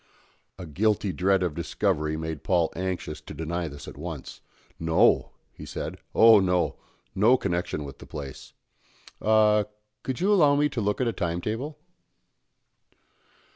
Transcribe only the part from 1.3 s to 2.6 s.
of discovery made